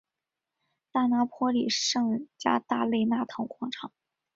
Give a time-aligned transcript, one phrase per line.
[0.91, 3.93] 大拿坡里圣加大肋纳堂广场。